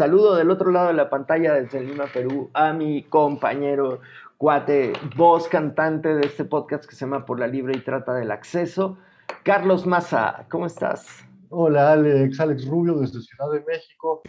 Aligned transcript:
Saludo 0.00 0.34
del 0.36 0.50
otro 0.50 0.70
lado 0.70 0.86
de 0.86 0.94
la 0.94 1.10
pantalla 1.10 1.52
desde 1.52 1.82
Lima, 1.82 2.06
Perú, 2.10 2.48
a 2.54 2.72
mi 2.72 3.02
compañero 3.02 4.00
cuate, 4.38 4.94
voz 5.14 5.46
cantante 5.46 6.14
de 6.14 6.26
este 6.26 6.46
podcast 6.46 6.86
que 6.86 6.94
se 6.96 7.04
llama 7.04 7.26
Por 7.26 7.38
la 7.38 7.46
Libre 7.46 7.74
y 7.76 7.82
Trata 7.82 8.14
del 8.14 8.30
Acceso, 8.30 8.96
Carlos 9.42 9.84
Maza. 9.84 10.46
¿Cómo 10.50 10.64
estás? 10.64 11.22
Hola, 11.50 11.92
Alex, 11.92 12.40
Alex 12.40 12.66
Rubio 12.66 12.94
desde 12.94 13.20
Ciudad 13.20 13.52
de 13.52 13.60
México. 13.60 14.22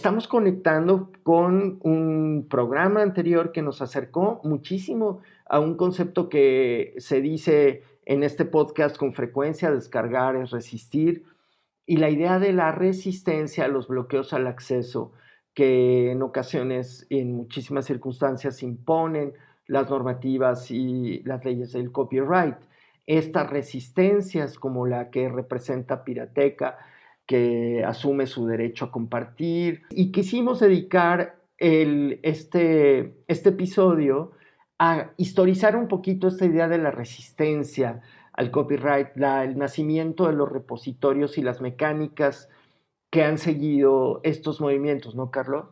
Estamos 0.00 0.28
conectando 0.28 1.12
con 1.22 1.78
un 1.82 2.46
programa 2.48 3.02
anterior 3.02 3.52
que 3.52 3.60
nos 3.60 3.82
acercó 3.82 4.40
muchísimo 4.44 5.20
a 5.44 5.60
un 5.60 5.76
concepto 5.76 6.30
que 6.30 6.94
se 6.96 7.20
dice 7.20 7.82
en 8.06 8.22
este 8.22 8.46
podcast 8.46 8.96
con 8.96 9.12
frecuencia, 9.12 9.70
descargar 9.70 10.36
es 10.36 10.52
resistir, 10.52 11.24
y 11.84 11.98
la 11.98 12.08
idea 12.08 12.38
de 12.38 12.54
la 12.54 12.72
resistencia 12.72 13.66
a 13.66 13.68
los 13.68 13.88
bloqueos 13.88 14.32
al 14.32 14.46
acceso 14.46 15.12
que 15.52 16.12
en 16.12 16.22
ocasiones, 16.22 17.06
en 17.10 17.36
muchísimas 17.36 17.84
circunstancias, 17.84 18.62
imponen 18.62 19.34
las 19.66 19.90
normativas 19.90 20.70
y 20.70 21.22
las 21.24 21.44
leyes 21.44 21.72
del 21.72 21.92
copyright. 21.92 22.56
Estas 23.04 23.50
resistencias 23.50 24.58
como 24.58 24.86
la 24.86 25.10
que 25.10 25.28
representa 25.28 26.04
Pirateca, 26.04 26.78
que 27.30 27.84
asume 27.86 28.26
su 28.26 28.44
derecho 28.44 28.86
a 28.86 28.90
compartir. 28.90 29.82
Y 29.90 30.10
quisimos 30.10 30.58
dedicar 30.58 31.38
este, 31.58 33.22
este 33.28 33.48
episodio 33.50 34.32
a 34.80 35.12
historizar 35.16 35.76
un 35.76 35.86
poquito 35.86 36.26
esta 36.26 36.44
idea 36.44 36.66
de 36.66 36.78
la 36.78 36.90
resistencia 36.90 38.00
al 38.32 38.50
copyright, 38.50 39.10
el 39.16 39.56
nacimiento 39.56 40.26
de 40.26 40.32
los 40.32 40.50
repositorios 40.50 41.38
y 41.38 41.42
las 41.42 41.60
mecánicas 41.60 42.48
que 43.10 43.22
han 43.22 43.38
seguido 43.38 44.18
estos 44.24 44.60
movimientos, 44.60 45.14
¿no, 45.14 45.30
Carlos? 45.30 45.66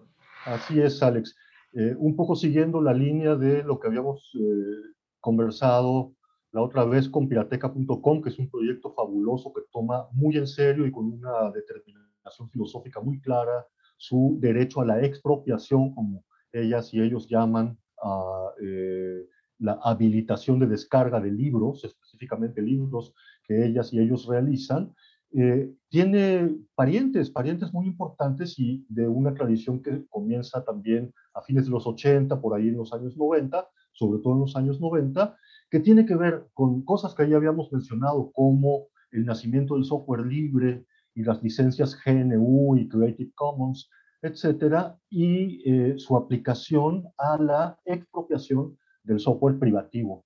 Así 0.45 0.81
es, 0.81 1.03
Alex. 1.03 1.35
Eh, 1.73 1.97
un 1.99 2.15
poco 2.15 2.37
siguiendo 2.37 2.81
la 2.81 2.95
línea 2.95 3.35
de 3.35 3.65
lo 3.65 3.81
que 3.81 3.89
habíamos 3.89 4.31
eh, 4.37 4.95
conversado 5.19 6.13
la 6.59 6.65
otra 6.65 6.85
vez 6.85 7.09
con 7.09 7.29
pirateca.com, 7.29 8.21
que 8.21 8.31
es 8.31 8.39
un 8.39 8.51
proyecto 8.51 8.93
fabuloso 8.93 9.53
que 9.53 9.63
toma 9.71 10.09
muy 10.11 10.37
en 10.37 10.47
serio 10.49 10.87
y 10.87 10.91
con 10.91 11.05
una 11.07 11.53
determinación 11.53 12.51
filosófica 12.51 13.01
muy 13.01 13.21
clara 13.21 13.65
su 13.97 14.39
derecho 14.41 14.81
a 14.81 14.85
la 14.85 15.01
expropiación, 15.05 15.95
como 15.95 16.25
ellas 16.53 16.93
y 16.93 17.01
ellos 17.01 17.29
llaman 17.29 17.79
a 18.03 18.51
eh, 18.61 19.25
la 19.61 19.79
habilitación 19.85 20.59
de 20.59 20.67
descarga 20.67 21.21
de 21.21 21.31
libros, 21.31 21.85
específicamente 21.85 22.61
libros 22.61 23.15
que 23.45 23.65
ellas 23.65 23.93
y 23.93 24.01
ellos 24.01 24.27
realizan, 24.27 24.93
eh, 25.33 25.73
tiene 25.89 26.57
parientes, 26.75 27.31
parientes 27.31 27.73
muy 27.73 27.87
importantes 27.87 28.59
y 28.59 28.85
de 28.89 29.07
una 29.07 29.33
tradición 29.33 29.81
que 29.81 30.05
comienza 30.09 30.65
también 30.65 31.15
a 31.35 31.43
fines 31.43 31.67
de 31.67 31.71
los 31.71 31.87
80, 31.87 32.41
por 32.41 32.57
ahí 32.57 32.69
en 32.69 32.79
los 32.79 32.93
años 32.93 33.17
90, 33.17 33.69
sobre 33.93 34.21
todo 34.21 34.35
en 34.35 34.41
los 34.41 34.57
años 34.57 34.81
90, 34.81 35.37
que 35.71 35.81
tiene 35.81 36.07
que 36.07 36.17
ver 36.17 36.47
con 36.55 36.83
cosas 36.85 37.15
que 37.15 37.29
ya 37.29 37.37
habíamos 37.37 37.71
mencionado, 37.73 38.31
como 38.33 38.87
el 39.11 39.25
nacimiento 39.25 39.75
del 39.75 39.85
software 39.85 40.27
libre 40.27 40.85
y 41.15 41.23
las 41.23 41.43
licencias 41.43 41.99
GNU 42.05 42.77
y 42.77 42.89
Creative 42.89 43.33
Commons, 43.35 43.91
etcétera, 44.23 44.99
y 45.11 45.63
eh, 45.71 45.95
su 45.99 46.17
aplicación 46.17 47.05
a 47.19 47.39
la 47.39 47.79
expropiación 47.85 48.77
del 49.03 49.21
software 49.21 49.59
privativo. 49.59 50.25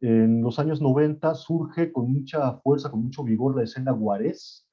En 0.00 0.42
los 0.42 0.58
años 0.58 0.80
90 0.80 1.34
surge 1.34 1.92
con 1.92 2.12
mucha 2.12 2.54
fuerza, 2.58 2.90
con 2.90 3.04
mucho 3.04 3.22
vigor 3.22 3.56
la 3.56 3.64
escena 3.64 3.92
Guarés, 3.92 4.66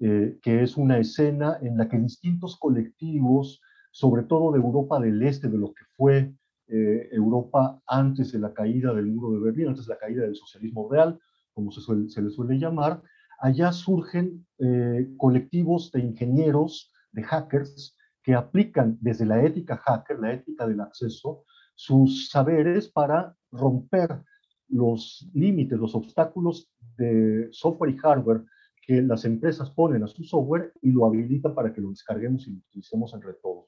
eh, 0.00 0.38
que 0.42 0.62
es 0.62 0.76
una 0.76 0.98
escena 0.98 1.58
en 1.62 1.76
la 1.76 1.88
que 1.88 1.98
distintos 1.98 2.58
colectivos, 2.58 3.60
sobre 3.90 4.22
todo 4.22 4.52
de 4.52 4.58
Europa 4.58 4.98
del 4.98 5.22
Este, 5.22 5.48
de 5.48 5.58
lo 5.58 5.74
que 5.74 5.84
fue 5.96 6.34
eh, 6.68 7.08
Europa 7.12 7.80
antes 7.86 8.32
de 8.32 8.38
la 8.38 8.52
caída 8.52 8.94
del 8.94 9.06
muro 9.06 9.32
de 9.32 9.40
Berlín, 9.40 9.68
antes 9.68 9.86
de 9.86 9.94
la 9.94 9.98
caída 9.98 10.22
del 10.22 10.36
socialismo 10.36 10.88
real, 10.90 11.18
como 11.52 11.70
se, 11.70 11.80
se 12.08 12.22
le 12.22 12.30
suele 12.30 12.58
llamar, 12.58 13.02
allá 13.40 13.72
surgen 13.72 14.46
eh, 14.58 15.08
colectivos 15.16 15.90
de 15.92 16.00
ingenieros, 16.00 16.92
de 17.12 17.22
hackers, 17.22 17.96
que 18.22 18.34
aplican 18.34 18.96
desde 19.00 19.26
la 19.26 19.42
ética 19.44 19.76
hacker, 19.76 20.20
la 20.20 20.32
ética 20.32 20.66
del 20.66 20.80
acceso, 20.80 21.44
sus 21.74 22.28
saberes 22.30 22.88
para 22.88 23.36
romper 23.50 24.22
los 24.68 25.28
límites, 25.34 25.78
los 25.78 25.94
obstáculos 25.94 26.70
de 26.96 27.48
software 27.50 27.90
y 27.90 27.98
hardware 27.98 28.44
que 28.86 29.02
las 29.02 29.24
empresas 29.24 29.70
ponen 29.70 30.02
a 30.02 30.08
su 30.08 30.24
software 30.24 30.72
y 30.80 30.90
lo 30.90 31.06
habilitan 31.06 31.54
para 31.54 31.72
que 31.72 31.80
lo 31.80 31.90
descarguemos 31.90 32.46
y 32.46 32.52
lo 32.52 32.58
utilicemos 32.58 33.12
entre 33.14 33.34
todos. 33.34 33.66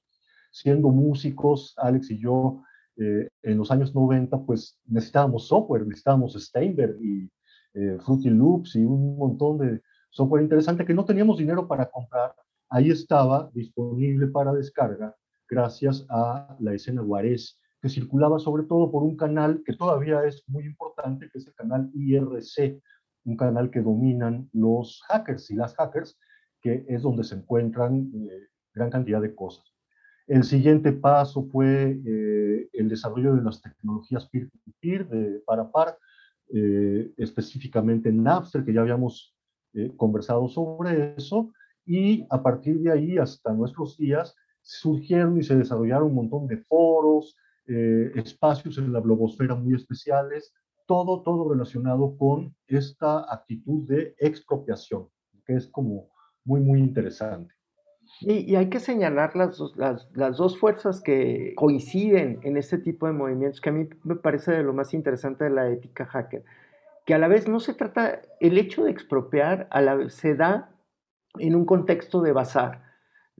Siendo 0.50 0.88
músicos, 0.90 1.74
Alex 1.78 2.10
y 2.10 2.18
yo 2.18 2.62
eh, 2.96 3.28
en 3.42 3.58
los 3.58 3.70
años 3.70 3.94
90, 3.94 4.44
pues 4.44 4.78
necesitábamos 4.86 5.48
software, 5.48 5.86
necesitábamos 5.86 6.34
Steinberg 6.34 6.96
y 7.02 7.30
eh, 7.74 7.98
Fruity 8.00 8.30
Loops 8.30 8.76
y 8.76 8.84
un 8.84 9.16
montón 9.16 9.58
de 9.58 9.82
software 10.10 10.42
interesante 10.42 10.84
que 10.84 10.94
no 10.94 11.04
teníamos 11.04 11.38
dinero 11.38 11.66
para 11.66 11.90
comprar. 11.90 12.34
Ahí 12.68 12.90
estaba 12.90 13.50
disponible 13.52 14.28
para 14.28 14.52
descarga 14.52 15.14
gracias 15.48 16.06
a 16.08 16.56
la 16.60 16.74
escena 16.74 17.02
Juárez, 17.02 17.58
que 17.80 17.88
circulaba 17.88 18.38
sobre 18.38 18.64
todo 18.64 18.90
por 18.90 19.02
un 19.02 19.16
canal 19.16 19.62
que 19.64 19.74
todavía 19.74 20.24
es 20.24 20.42
muy 20.46 20.64
importante, 20.64 21.28
que 21.30 21.38
es 21.38 21.46
el 21.46 21.54
canal 21.54 21.90
IRC, 21.94 22.80
un 23.24 23.36
canal 23.36 23.70
que 23.70 23.82
dominan 23.82 24.48
los 24.52 25.02
hackers 25.08 25.50
y 25.50 25.54
las 25.54 25.74
hackers, 25.74 26.18
que 26.60 26.84
es 26.88 27.02
donde 27.02 27.24
se 27.24 27.34
encuentran 27.34 28.10
eh, 28.14 28.48
gran 28.72 28.90
cantidad 28.90 29.20
de 29.20 29.34
cosas. 29.34 29.73
El 30.26 30.42
siguiente 30.44 30.92
paso 30.92 31.44
fue 31.44 32.00
eh, 32.06 32.68
el 32.72 32.88
desarrollo 32.88 33.34
de 33.34 33.42
las 33.42 33.60
tecnologías 33.60 34.26
peer-to-peer, 34.28 35.06
de 35.08 35.40
par 35.40 35.60
a 35.60 35.70
par, 35.70 35.98
eh, 36.48 37.12
específicamente 37.18 38.10
Napster, 38.10 38.64
que 38.64 38.72
ya 38.72 38.80
habíamos 38.80 39.34
eh, 39.74 39.92
conversado 39.96 40.48
sobre 40.48 41.14
eso, 41.16 41.52
y 41.84 42.26
a 42.30 42.42
partir 42.42 42.80
de 42.80 42.90
ahí 42.90 43.18
hasta 43.18 43.52
nuestros 43.52 43.98
días 43.98 44.34
surgieron 44.62 45.38
y 45.38 45.42
se 45.42 45.56
desarrollaron 45.56 46.08
un 46.08 46.14
montón 46.14 46.46
de 46.46 46.56
foros, 46.56 47.36
espacios 47.66 48.76
en 48.76 48.92
la 48.92 49.00
blogosfera 49.00 49.54
muy 49.54 49.74
especiales, 49.74 50.52
todo, 50.86 51.22
todo 51.22 51.50
relacionado 51.50 52.14
con 52.18 52.54
esta 52.66 53.32
actitud 53.32 53.88
de 53.88 54.14
expropiación, 54.18 55.08
que 55.46 55.54
es 55.54 55.66
como 55.68 56.10
muy, 56.44 56.60
muy 56.60 56.80
interesante. 56.80 57.53
Y, 58.20 58.54
hay 58.56 58.68
que 58.68 58.80
señalar 58.80 59.36
las, 59.36 59.60
las, 59.76 60.08
las, 60.14 60.36
dos 60.36 60.58
fuerzas 60.58 61.00
que 61.00 61.52
coinciden 61.56 62.40
en 62.42 62.56
este 62.56 62.78
tipo 62.78 63.06
de 63.06 63.12
movimientos, 63.12 63.60
que 63.60 63.70
a 63.70 63.72
mí 63.72 63.88
me 64.04 64.16
parece 64.16 64.52
de 64.52 64.62
lo 64.62 64.72
más 64.72 64.94
interesante 64.94 65.44
de 65.44 65.50
la 65.50 65.68
ética 65.68 66.06
hacker, 66.06 66.44
que 67.04 67.14
a 67.14 67.18
la 67.18 67.28
vez 67.28 67.48
no 67.48 67.60
se 67.60 67.74
trata, 67.74 68.22
el 68.40 68.56
hecho 68.56 68.84
de 68.84 68.90
expropiar 68.90 69.66
a 69.70 69.80
la 69.80 70.08
se 70.08 70.34
da 70.34 70.70
en 71.38 71.54
un 71.54 71.64
contexto 71.64 72.22
de 72.22 72.32
bazar, 72.32 72.82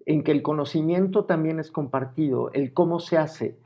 en 0.07 0.23
que 0.23 0.33
el 0.33 0.43
conocimiento 0.43 1.25
también 1.25 1.61
es 1.61 1.71
compartido, 1.71 2.51
el 2.53 2.73
cómo 2.73 3.01
se 3.01 3.17
hace. 3.17 3.59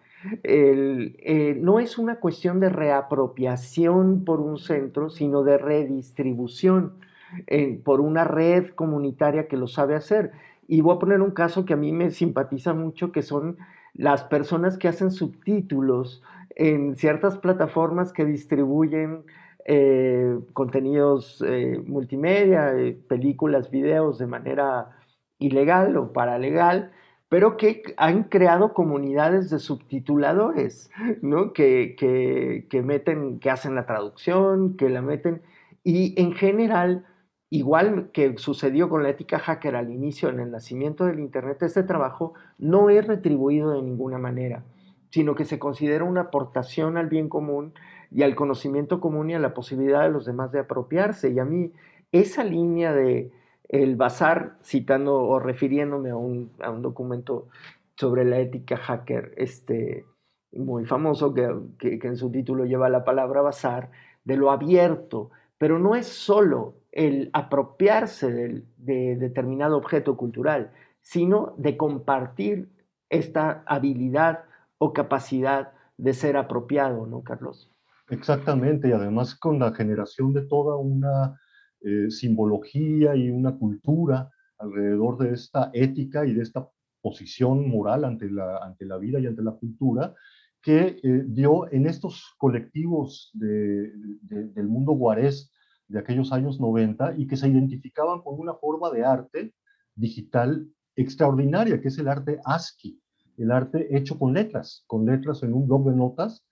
El, 0.43 1.17
eh, 1.21 1.57
no 1.59 1.79
es 1.81 1.97
una 1.97 2.21
cuestión 2.21 2.61
de 2.61 2.69
reapropiación 2.69 4.25
por 4.25 4.41
un 4.41 4.59
centro, 4.59 5.11
sino 5.11 5.43
de 5.43 5.59
redistribución 5.59 6.99
eh, 7.47 7.81
por 7.85 8.01
una 8.01 8.25
red 8.25 8.71
comunitaria 8.71 9.49
que 9.49 9.57
lo 9.57 9.69
sabe 9.69 9.95
hacer. 9.95 10.33
Y 10.69 10.83
voy 10.83 10.95
a 10.95 10.99
poner 10.99 11.23
un 11.23 11.33
caso 11.33 11.65
que 11.65 11.73
a 11.73 11.77
mí 11.77 11.93
me 11.93 12.11
simpatiza 12.11 12.75
mucho, 12.75 13.11
que 13.11 13.23
son 13.23 13.57
las 13.95 14.23
personas 14.23 14.79
que 14.79 14.87
hacen 14.87 15.11
subtítulos 15.11 16.23
en 16.51 16.95
ciertas 16.95 17.39
plataformas 17.39 18.13
que 18.13 18.25
distribuyen 18.25 19.25
eh, 19.65 20.39
contenidos 20.53 21.43
eh, 21.47 21.83
multimedia, 21.87 22.75
eh, 22.75 22.99
películas, 23.09 23.71
videos 23.71 24.19
de 24.19 24.27
manera 24.27 24.91
ilegal 25.39 25.97
o 25.97 26.13
paralegal, 26.13 26.93
pero 27.29 27.57
que 27.57 27.83
han 27.97 28.25
creado 28.25 28.73
comunidades 28.73 29.51
de 29.51 29.59
subtituladores, 29.59 30.91
¿no? 31.23 31.53
Que, 31.53 31.97
que, 31.99 32.83
meten, 32.83 33.39
que 33.39 33.51
hacen 33.51 33.75
la 33.75 33.87
traducción, 33.87 34.77
que 34.77 34.89
la 34.89 35.03
meten, 35.03 35.43
y 35.85 36.21
en 36.21 36.33
general 36.33 37.05
Igual 37.51 38.11
que 38.13 38.37
sucedió 38.37 38.91
con 38.91 39.03
la 39.03 39.09
ética 39.09 39.39
hacker 39.39 39.75
al 39.75 39.91
inicio, 39.91 40.29
en 40.29 40.41
el 40.41 40.51
nacimiento 40.51 41.07
del 41.07 41.19
Internet, 41.19 41.63
este 41.63 41.83
trabajo 41.83 42.35
no 42.59 42.91
es 42.91 43.07
retribuido 43.07 43.73
de 43.73 43.83
ninguna 43.83 44.19
manera, 44.19 44.65
sino 45.11 45.35
que 45.35 45.47
se 45.47 45.59
considera 45.59 46.05
una 46.05 46.23
aportación 46.23 46.99
al 46.99 47.09
bien 47.09 47.31
común 47.31 47.73
y 48.11 48.23
al 48.23 48.35
conocimiento 48.35 49.01
común 49.01 49.31
y 49.31 49.35
a 49.35 49.39
la 49.39 49.55
posibilidad 49.55 50.03
de 50.03 50.11
los 50.11 50.27
demás 50.27 50.53
de 50.53 50.61
apropiarse. 50.61 51.31
Y 51.31 51.39
a 51.39 51.47
mí 51.47 51.73
esa 52.13 52.45
línea 52.45 52.93
de 52.93 53.31
el 53.69 53.97
bazar, 53.97 54.57
citando 54.63 55.15
o 55.17 55.39
refiriéndome 55.39 56.11
a 56.11 56.17
un, 56.17 56.51
documento 56.81 57.49
sobre 57.97 58.25
la 58.25 58.39
ética 58.39 58.77
hacker, 58.77 59.35
este, 59.37 60.07
muy 60.53 60.85
famoso, 60.87 61.35
que, 61.35 61.49
que, 61.79 61.99
en 62.03 62.17
su 62.17 62.31
título 62.31 62.65
lleva 62.65 62.89
la 62.89 63.05
palabra 63.05 63.43
bazar, 63.43 63.91
de 64.25 64.37
lo 64.37 64.51
abierto, 64.51 65.31
pero 65.59 65.79
no 65.79 65.97
es 65.97 66.07
solo 66.07 66.75
el 66.93 67.31
apropiarse 67.33 68.33
de, 68.33 68.65
de 68.77 69.17
determinado 69.17 69.77
objeto 69.77 70.17
cultural, 70.17 70.73
sino 71.01 71.55
de 71.59 71.77
compartir 71.77 72.69
esta 73.11 73.63
habilidad 73.67 74.45
o 74.79 74.93
capacidad 74.93 75.73
de 75.97 76.15
ser 76.15 76.37
apropiado, 76.37 77.07
¿no, 77.07 77.23
Carlos? 77.23 77.71
Exactamente, 78.11 78.89
y 78.89 78.93
además 78.93 79.35
con 79.35 79.59
la 79.59 79.73
generación 79.75 80.33
de 80.33 80.43
toda 80.43 80.77
una 80.77 81.39
eh, 81.81 82.11
simbología 82.11 83.15
y 83.15 83.31
una 83.31 83.57
cultura 83.57 84.31
alrededor 84.59 85.19
de 85.19 85.35
esta 85.35 85.71
ética 85.73 86.25
y 86.25 86.33
de 86.33 86.43
esta 86.43 86.69
posición 87.01 87.69
moral 87.69 88.05
ante 88.05 88.31
la, 88.31 88.59
ante 88.59 88.85
la 88.85 88.99
vida 88.99 89.21
y 89.21 89.27
ante 89.27 89.43
la 89.43 89.53
cultura, 89.53 90.15
que 90.63 90.99
eh, 91.03 91.25
dio 91.27 91.71
en 91.71 91.87
estos 91.87 92.35
colectivos 92.39 93.31
del 93.33 94.69
mundo 94.69 94.93
guarés 94.93 95.53
de 95.89 95.99
aquellos 95.99 96.33
años 96.33 96.61
90 96.61 97.15
y 97.17 97.27
que 97.27 97.37
se 97.37 97.49
identificaban 97.49 98.21
con 98.21 98.39
una 98.39 98.55
forma 98.55 98.91
de 98.91 99.05
arte 99.05 99.55
digital 99.95 100.69
extraordinaria, 100.97 101.81
que 101.81 101.89
es 101.89 101.99
el 101.99 102.09
arte 102.09 102.39
ASCII, 102.45 103.01
el 103.39 103.51
arte 103.51 103.97
hecho 103.97 104.19
con 104.19 104.35
letras, 104.35 104.85
con 104.87 105.07
letras 105.07 105.43
en 105.43 105.55
un 105.55 105.67
blog 105.67 105.89
de 105.89 105.97
notas. 105.97 106.45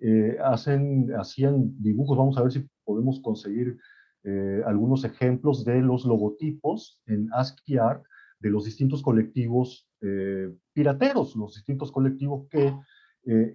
Eh, 0.00 0.36
hacen, 0.42 1.12
hacían 1.18 1.74
dibujos, 1.82 2.16
vamos 2.16 2.38
a 2.38 2.42
ver 2.42 2.52
si 2.52 2.66
podemos 2.84 3.20
conseguir 3.20 3.76
eh, 4.24 4.62
algunos 4.64 5.04
ejemplos 5.04 5.64
de 5.64 5.80
los 5.80 6.04
logotipos 6.04 7.02
en 7.06 7.28
ASCII 7.32 7.78
Art 7.78 8.04
de 8.38 8.50
los 8.50 8.64
distintos 8.64 9.02
colectivos 9.02 9.88
eh, 10.00 10.54
pirateros, 10.72 11.34
los 11.34 11.54
distintos 11.56 11.90
colectivos 11.90 12.46
que 12.48 12.72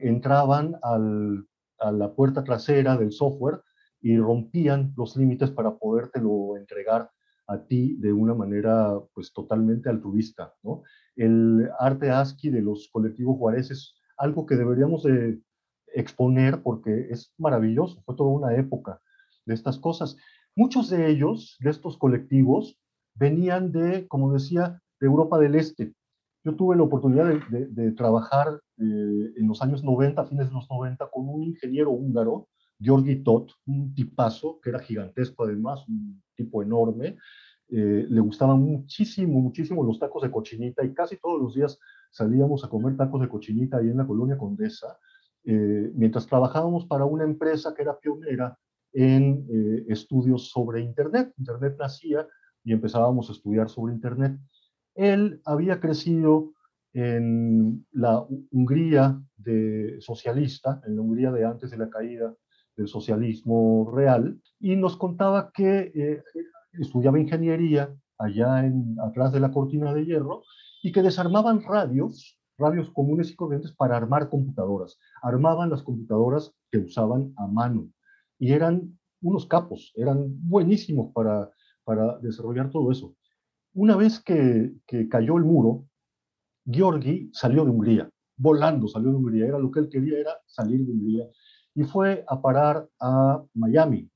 entraban 0.02 0.76
a 0.84 1.92
la 1.92 2.14
puerta 2.14 2.44
trasera 2.44 2.96
del 2.96 3.12
software 3.12 3.62
y 4.04 4.18
rompían 4.18 4.94
los 4.98 5.16
límites 5.16 5.50
para 5.50 5.78
podértelo 5.78 6.58
entregar 6.58 7.10
a 7.48 7.58
ti 7.64 7.96
de 7.96 8.12
una 8.12 8.34
manera 8.34 9.00
pues 9.14 9.32
totalmente 9.32 9.90
altruista. 9.90 10.54
El 11.16 11.70
arte 11.80 12.12
ASCII 12.12 12.52
de 12.52 12.62
los 12.62 12.90
colectivos 12.92 13.40
es 13.56 13.96
algo 14.18 14.46
que 14.46 14.56
deberíamos 14.56 15.04
de 15.04 15.40
exponer 15.96 16.62
porque 16.62 17.08
es 17.12 17.34
maravilloso, 17.38 18.02
fue 18.06 18.16
toda 18.16 18.30
una 18.30 18.56
época 18.56 19.00
de 19.46 19.54
estas 19.54 19.80
cosas. 19.80 20.18
Muchos 20.56 20.90
de 20.90 21.10
ellos, 21.10 21.58
de 21.62 21.70
estos 21.70 21.98
colectivos, 21.98 22.78
venían 23.16 23.72
de, 23.72 24.06
como 24.08 24.34
decía, 24.34 24.82
de 25.00 25.08
Europa 25.08 25.40
del 25.40 25.56
Este. 25.56 25.94
Yo 26.44 26.56
tuve 26.56 26.76
la 26.76 26.84
oportunidad 26.84 27.26
de, 27.50 27.92
trabajar 27.94 28.60
eh, 28.78 29.34
en 29.38 29.48
los 29.48 29.62
años 29.62 29.82
90, 29.82 30.26
fines 30.26 30.48
de 30.50 30.54
los 30.54 30.70
90, 30.70 31.10
con 31.10 31.30
un 31.30 31.44
ingeniero 31.44 31.92
húngaro, 31.92 32.50
Georgi 32.84 33.24
Tot, 33.24 33.52
un 33.68 33.94
tipazo 33.94 34.60
que 34.62 34.70
era 34.70 34.80
gigantesco 34.80 35.46
además, 35.46 35.88
un 35.88 36.22
tipo 36.36 36.62
enorme. 36.62 37.18
Eh, 37.70 38.06
le 38.08 38.20
gustaban 38.20 38.60
muchísimo, 38.60 39.40
muchísimo 39.40 39.84
los 39.84 39.98
tacos 39.98 40.22
de 40.22 40.30
cochinita 40.30 40.84
y 40.84 40.94
casi 40.94 41.18
todos 41.18 41.42
los 41.42 41.56
días 41.56 41.80
salíamos 42.12 42.64
a 42.64 42.70
comer 42.70 42.98
tacos 42.98 43.22
de 43.22 43.30
cochinita 43.30 43.78
ahí 43.78 43.90
en 43.90 43.98
la 43.98 44.06
colonia 44.06 44.38
Condesa, 44.38 45.00
eh, 45.46 45.92
mientras 45.96 46.28
trabajábamos 46.28 46.86
para 46.86 47.06
una 47.06 47.24
empresa 47.24 47.74
que 47.74 47.82
era 47.82 47.98
pionera 47.98 48.58
en 48.92 49.48
eh, 49.50 49.86
estudios 49.88 50.50
sobre 50.50 50.82
Internet. 50.82 51.34
Internet 51.38 51.76
nacía 51.80 52.28
y 52.64 52.74
empezábamos 52.74 53.30
a 53.30 53.34
estudiar 53.34 53.70
sobre 53.70 53.94
Internet. 53.94 54.38
Él 54.94 55.42
había 55.46 55.80
crecido 55.80 56.54
en 56.94 57.88
la 57.92 58.24
Hungría 58.52 59.20
de 59.36 59.98
socialista, 60.00 60.80
en 60.86 60.96
la 60.96 61.02
Hungría 61.02 61.32
de 61.32 61.44
antes 61.44 61.72
de 61.72 61.78
la 61.78 61.90
caída 61.90 62.36
del 62.76 62.88
socialismo 62.88 63.92
real, 63.94 64.40
y 64.60 64.76
nos 64.76 64.98
contaba 64.98 65.52
que 65.54 65.92
eh, 65.94 66.24
estudiaba 66.74 67.20
ingeniería 67.20 67.94
allá 68.18 68.64
atrás 69.06 69.32
de 69.32 69.40
la 69.40 69.52
cortina 69.52 69.94
de 69.94 70.06
hierro 70.06 70.44
y 70.82 70.92
que 70.92 71.02
desarmaban 71.02 71.62
radios, 71.62 72.40
radios 72.58 72.90
comunes 72.92 73.32
y 73.32 73.36
corrientes 73.36 73.72
para 73.74 73.98
armar 73.98 74.30
computadoras. 74.30 74.98
Armaban 75.22 75.70
las 75.70 75.84
computadoras 75.84 76.54
que 76.72 76.80
usaban 76.80 77.34
a 77.38 77.48
mano 77.48 77.90
y 78.40 78.52
eran 78.52 78.98
unos 79.22 79.46
capos, 79.48 79.94
eran 79.96 80.26
buenísimos 80.48 81.12
para, 81.14 81.50
para 81.84 82.20
desarrollar 82.20 82.70
todo 82.70 82.92
eso. 82.92 83.16
Una 83.74 83.96
vez 83.96 84.20
que, 84.20 84.74
que 84.86 85.08
cayó 85.08 85.38
el 85.38 85.46
muro, 85.46 85.86
Georgi 86.66 87.30
salió 87.34 87.66
de 87.66 87.72
Hungría, 87.72 88.10
volando 88.38 88.88
salió 88.88 89.10
de 89.10 89.16
Hungría, 89.16 89.48
era 89.48 89.60
lo 89.60 89.72
que 89.72 89.80
él 89.80 89.90
quería, 89.90 90.20
era 90.20 90.32
salir 90.46 90.86
de 90.86 90.92
Hungría 90.92 91.26
y 91.76 91.84
fue 91.84 92.24
a 92.28 92.42
parar 92.42 92.88
a 93.00 93.44
Miami, 93.54 94.10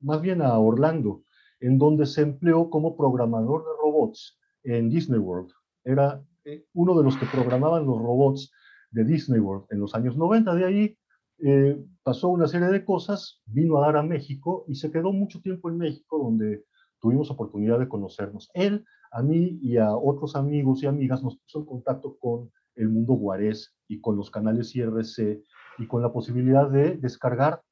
más 0.00 0.20
bien 0.20 0.42
a 0.42 0.58
Orlando, 0.58 1.22
en 1.60 1.78
donde 1.78 2.06
se 2.06 2.22
empleó 2.22 2.70
como 2.70 2.96
programador 2.96 3.64
de 3.64 3.70
robots 3.80 4.38
en 4.64 4.90
Disney 4.90 5.18
World. 5.18 5.50
Era 5.84 6.22
eh, 6.44 6.64
uno 6.74 6.96
de 6.96 7.04
los 7.04 7.16
que 7.16 7.26
programaban 7.26 7.86
los 7.86 7.98
robots 7.98 8.50
de 8.90 9.04
Disney 9.04 9.40
World 9.40 9.66
en 9.70 9.80
los 9.80 9.94
años 9.94 10.16
90. 10.16 10.54
De 10.54 10.64
ahí 10.64 10.98
eh, 11.38 11.84
pasó 12.02 12.28
una 12.28 12.46
serie 12.46 12.68
de 12.68 12.84
cosas, 12.84 13.40
vino 13.46 13.78
a 13.78 13.86
dar 13.86 13.96
a 13.96 14.02
México 14.02 14.64
y 14.68 14.74
se 14.74 14.90
quedó 14.90 15.12
mucho 15.12 15.40
tiempo 15.40 15.70
en 15.70 15.78
México, 15.78 16.18
donde 16.18 16.64
tuvimos 17.00 17.30
oportunidad 17.30 17.78
de 17.78 17.88
conocernos. 17.88 18.50
Él, 18.54 18.84
a 19.10 19.22
mí 19.22 19.58
y 19.62 19.76
a 19.76 19.94
otros 19.94 20.36
amigos 20.36 20.82
y 20.82 20.86
amigas 20.86 21.22
nos 21.22 21.36
puso 21.38 21.60
en 21.60 21.66
contacto 21.66 22.16
con 22.18 22.50
el 22.76 22.88
mundo 22.88 23.14
guarés 23.14 23.74
y 23.88 24.00
con 24.00 24.16
los 24.16 24.30
canales 24.30 24.74
IRC 24.74 25.42
y 25.78 25.86
con 25.86 26.02
la 26.02 26.12
posibilidad 26.12 26.70
de 26.70 26.96
descargar 26.96 27.62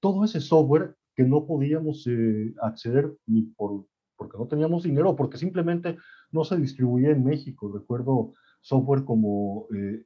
todo 0.00 0.24
ese 0.24 0.40
software 0.40 0.96
que 1.14 1.24
no 1.24 1.46
podíamos 1.46 2.06
eh, 2.06 2.54
acceder 2.62 3.14
ni 3.26 3.42
por, 3.42 3.86
porque 4.16 4.38
no 4.38 4.46
teníamos 4.46 4.82
dinero, 4.82 5.16
porque 5.16 5.38
simplemente 5.38 5.98
no 6.30 6.44
se 6.44 6.56
distribuía 6.56 7.10
en 7.10 7.24
México. 7.24 7.70
Recuerdo 7.72 8.32
software 8.60 9.04
como 9.04 9.66
eh, 9.74 10.04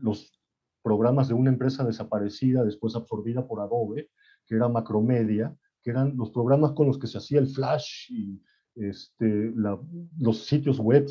los 0.00 0.40
programas 0.82 1.28
de 1.28 1.34
una 1.34 1.50
empresa 1.50 1.84
desaparecida, 1.84 2.64
después 2.64 2.94
absorbida 2.94 3.46
por 3.46 3.60
Adobe, 3.60 4.10
que 4.46 4.54
era 4.54 4.68
Macromedia, 4.68 5.56
que 5.82 5.90
eran 5.90 6.16
los 6.16 6.30
programas 6.30 6.72
con 6.72 6.86
los 6.86 6.98
que 6.98 7.06
se 7.06 7.18
hacía 7.18 7.40
el 7.40 7.48
Flash 7.48 8.10
y 8.10 8.42
este, 8.76 9.52
los 10.18 10.46
sitios 10.46 10.78
web. 10.78 11.06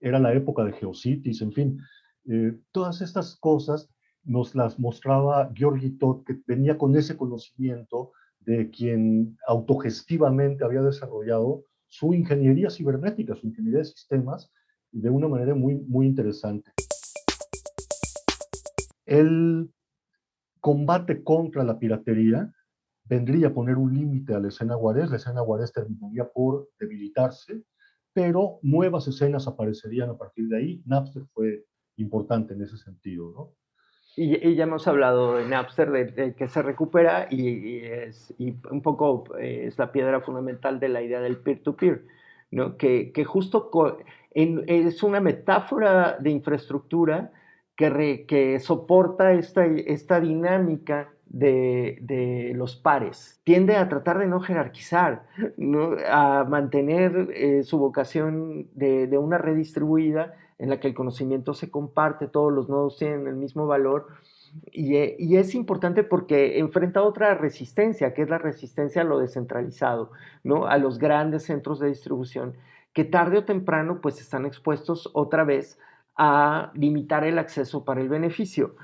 Era 0.00 0.18
la 0.18 0.32
época 0.34 0.64
de 0.64 0.72
Geocities, 0.72 1.42
en 1.42 1.52
fin. 1.52 1.80
Eh, 2.26 2.58
todas 2.70 3.00
estas 3.00 3.36
cosas 3.36 3.90
nos 4.24 4.54
las 4.54 4.78
mostraba 4.78 5.50
Georgi 5.54 5.90
Todd, 5.90 6.24
que 6.24 6.40
venía 6.46 6.78
con 6.78 6.96
ese 6.96 7.16
conocimiento 7.16 8.12
de 8.40 8.70
quien 8.70 9.36
autogestivamente 9.46 10.64
había 10.64 10.82
desarrollado 10.82 11.64
su 11.88 12.14
ingeniería 12.14 12.70
cibernética, 12.70 13.34
su 13.34 13.46
ingeniería 13.46 13.80
de 13.80 13.84
sistemas, 13.86 14.50
de 14.90 15.10
una 15.10 15.28
manera 15.28 15.54
muy, 15.54 15.76
muy 15.76 16.06
interesante. 16.06 16.70
El 19.06 19.70
combate 20.60 21.22
contra 21.22 21.64
la 21.64 21.78
piratería 21.78 22.52
vendría 23.04 23.48
a 23.48 23.54
poner 23.54 23.76
un 23.76 23.92
límite 23.92 24.34
a 24.34 24.40
la 24.40 24.48
escena 24.48 24.74
Juárez, 24.76 25.10
la 25.10 25.16
escena 25.16 25.42
Juárez 25.42 25.72
terminaría 25.72 26.28
por 26.28 26.68
debilitarse, 26.78 27.62
pero 28.12 28.58
nuevas 28.62 29.08
escenas 29.08 29.46
aparecerían 29.46 30.10
a 30.10 30.16
partir 30.16 30.48
de 30.48 30.56
ahí. 30.56 30.82
Napster 30.86 31.24
fue 31.32 31.64
importante 31.96 32.54
en 32.54 32.62
ese 32.62 32.76
sentido, 32.76 33.32
¿no? 33.32 33.61
Y, 34.14 34.54
ya 34.54 34.64
hemos 34.64 34.86
hablado 34.86 35.38
en 35.38 35.50
Napster 35.50 35.90
de, 35.90 36.34
que 36.34 36.48
se 36.48 36.62
recupera 36.62 37.28
y, 37.30 37.78
es, 37.84 38.34
un 38.70 38.82
poco 38.82 39.24
eh, 39.38 39.64
es 39.66 39.78
la 39.78 39.90
piedra 39.90 40.20
fundamental 40.20 40.78
de 40.80 40.88
la 40.90 41.02
idea 41.02 41.20
del 41.20 41.38
peer-to-peer, 41.38 42.04
¿no? 42.50 42.76
que, 42.76 43.12
que 43.12 43.24
justo 43.24 43.70
es 44.34 45.02
una 45.02 45.20
metáfora 45.20 46.18
de 46.18 46.30
infraestructura 46.30 47.32
que, 47.74 48.26
que 48.28 48.60
soporta 48.60 49.32
esta, 49.32 49.64
esta 49.64 50.20
dinámica 50.20 51.10
de, 51.32 52.52
los 52.54 52.76
pares. 52.76 53.40
Tiende 53.44 53.76
a 53.76 53.88
tratar 53.88 54.18
de 54.18 54.26
no 54.26 54.40
jerarquizar, 54.40 55.26
a 56.08 56.44
mantener 56.48 57.30
eh, 57.34 57.62
su 57.64 57.78
vocación 57.78 58.68
de, 58.74 59.06
de, 59.06 59.18
una 59.18 59.38
red 59.38 59.56
distribuida 59.56 60.34
en 60.58 60.68
la 60.68 60.78
que 60.78 60.88
el 60.88 60.94
conocimiento 60.94 61.54
se 61.54 61.70
comparte, 61.70 62.28
todos 62.28 62.52
los 62.52 62.68
nodos 62.68 62.98
tienen 62.98 63.26
el 63.26 63.36
mismo 63.36 63.66
valor. 63.66 64.08
Y, 64.70 64.96
eh, 64.96 65.16
y, 65.18 65.36
es 65.36 65.54
importante 65.54 66.04
porque 66.04 66.58
enfrenta 66.58 67.02
otra 67.02 67.34
resistencia, 67.34 68.12
que 68.12 68.22
es 68.22 68.28
la 68.28 68.38
resistencia 68.38 69.00
a 69.00 69.04
lo 69.04 69.18
descentralizado, 69.18 70.10
¿no? 70.44 70.66
a 70.66 70.76
los 70.76 70.98
grandes 70.98 71.44
centros 71.44 71.80
de 71.80 71.88
distribución, 71.88 72.54
que 72.92 73.04
tarde 73.04 73.38
o 73.38 73.44
temprano 73.44 74.00
pues 74.02 74.20
están 74.20 74.44
expuestos 74.44 75.10
otra 75.14 75.44
vez 75.44 75.78
a 76.16 76.70
limitar 76.74 77.24
el 77.24 77.38
acceso 77.38 77.84
para 77.84 78.00
el 78.00 78.08
beneficio. 78.08 78.76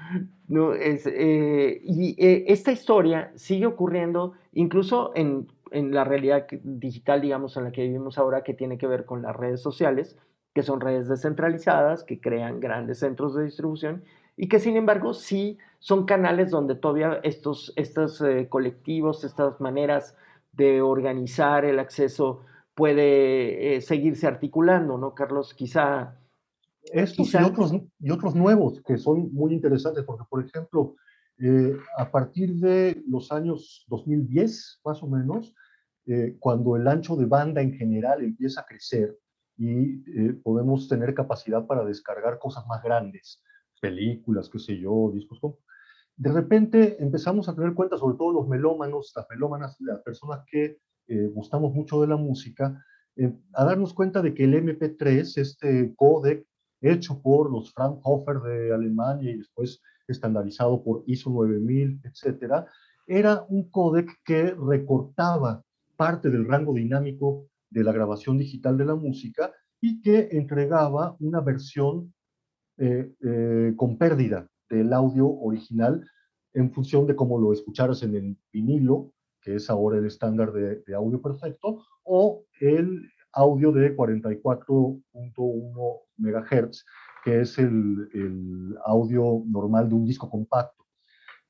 ¿no? 0.47 0.73
Es, 0.73 1.07
eh, 1.07 1.81
y 1.85 2.15
eh, 2.25 2.45
esta 2.49 2.73
historia 2.73 3.33
sigue 3.35 3.67
ocurriendo 3.67 4.33
incluso 4.53 5.13
en, 5.15 5.49
en 5.71 5.95
la 5.95 6.05
realidad 6.05 6.47
digital, 6.63 7.21
digamos, 7.21 7.57
en 7.57 7.65
la 7.65 7.73
que 7.73 7.83
vivimos 7.83 8.19
ahora, 8.19 8.43
que 8.43 8.55
tiene 8.55 8.79
que 8.79 8.87
ver 8.87 9.05
con 9.05 9.23
las 9.23 9.37
redes 9.37 9.61
sociales, 9.61 10.17
que 10.55 10.63
son 10.63 10.81
redes 10.81 11.09
descentralizadas, 11.09 12.03
que 12.03 12.21
crean 12.21 12.61
grandes 12.61 13.01
centros 13.01 13.35
de 13.35 13.45
distribución 13.45 14.05
y 14.37 14.49
que 14.49 14.61
sin 14.61 14.77
embargo 14.77 15.15
sí 15.15 15.59
son 15.81 16.07
canales 16.07 16.51
donde 16.51 16.77
todavía 16.77 17.21
estos, 17.23 17.73
estos 17.77 18.21
eh, 18.23 18.49
colectivos, 18.49 19.25
estas 19.25 19.61
maneras 19.61 20.17
de 20.53 20.81
organizar 20.81 21.65
el 21.65 21.79
acceso 21.79 22.41
puede 22.75 23.81
seguirse 23.81 24.27
articulando, 24.27 24.97
¿no, 24.97 25.15
Carlos? 25.15 25.53
Quizá... 25.53 26.18
Estos 26.93 27.33
Y, 27.35 27.37
otros, 27.37 27.73
y 28.01 28.11
otros 28.11 28.35
nuevos 28.35 28.83
que 28.87 28.99
son 28.99 29.33
muy 29.33 29.53
interesantes, 29.53 30.05
porque 30.05 30.25
por 30.29 30.45
ejemplo, 30.45 30.97
eh, 31.39 31.77
a 31.97 32.11
partir 32.11 32.57
de 32.57 33.03
los 33.07 33.31
años 33.33 33.85
2010, 33.89 34.81
más 34.85 35.03
o 35.03 35.09
menos, 35.09 35.55
cuando 36.39 36.75
el 36.75 36.89
ancho 36.89 37.17
de 37.17 37.27
banda 37.27 37.61
en 37.61 37.75
general 37.75 38.25
empieza 38.25 38.63
a 38.63 38.65
crecer, 38.65 39.15
y 39.59 40.05
eh, 40.07 40.35
podemos 40.43 40.89
tener 40.89 41.13
capacidad 41.15 41.67
para 41.67 41.85
descargar 41.85 42.39
cosas 42.39 42.65
más 42.69 42.83
grandes, 42.83 43.43
películas, 43.81 44.49
qué 44.49 44.59
sé 44.61 44.79
yo, 44.79 45.11
discos. 45.13 45.41
De 46.17 46.33
repente 46.33 47.03
empezamos 47.03 47.49
a 47.49 47.55
tener 47.55 47.75
cuenta, 47.75 47.99
sobre 47.99 48.17
todo 48.17 48.33
los 48.33 48.49
melómanos, 48.49 49.13
las 49.15 49.27
melómanas, 49.29 49.77
las 49.81 50.01
personas 50.03 50.45
que 50.51 50.79
eh, 51.09 51.27
gustamos 51.35 51.75
mucho 51.75 52.01
de 52.01 52.07
la 52.07 52.17
música, 52.17 52.85
eh, 53.17 53.33
a 53.53 53.65
darnos 53.65 53.95
cuenta 53.95 54.23
de 54.23 54.33
que 54.33 54.45
el 54.45 54.55
MP3, 54.55 55.39
este 55.39 55.93
códec 55.97 56.47
hecho 56.81 57.21
por 57.21 57.51
los 57.51 57.73
Fraunhofer 57.73 58.41
de 58.41 58.73
Alemania 58.73 59.31
y 59.31 59.39
después 59.39 59.81
estandarizado 60.07 60.83
por 60.83 61.05
ISO 61.07 61.31
9000, 61.31 62.01
etcétera, 62.05 62.67
era 63.07 63.45
un 63.49 63.71
códec 63.71 64.11
que 64.25 64.55
recortaba 64.55 65.63
parte 65.97 66.31
del 66.31 66.47
rango 66.47 66.75
dinámico 66.75 67.49
de 67.71 67.85
la 67.85 67.93
grabación 67.93 68.39
digital 68.39 68.79
de 68.79 68.85
la 68.85 68.95
música 68.95 69.53
y 69.81 70.01
que 70.01 70.29
entregaba 70.33 71.17
una 71.21 71.41
versión 71.41 72.15
eh, 72.79 73.13
eh, 73.25 73.75
con 73.77 73.99
pérdida 73.99 74.49
del 74.69 74.93
audio 74.93 75.29
original 75.29 76.05
en 76.55 76.73
función 76.73 77.07
de 77.07 77.17
cómo 77.17 77.39
lo 77.39 77.53
escucharas 77.53 78.03
en 78.03 78.15
el 78.15 78.37
vinilo, 78.53 79.13
que 79.41 79.57
es 79.57 79.71
ahora 79.71 79.99
el 79.99 80.07
estándar 80.07 80.53
de, 80.53 80.83
audio 80.95 81.21
perfecto, 81.21 81.85
o 82.05 82.45
el 82.61 83.11
audio 83.33 83.73
de 83.73 83.97
44.1 83.97 86.01
MHz, 86.17 86.85
que 87.25 87.41
es 87.41 87.59
el, 87.59 88.77
audio 88.85 89.43
normal 89.47 89.89
de 89.89 89.95
un 89.95 90.05
disco 90.05 90.31
compacto. 90.31 90.85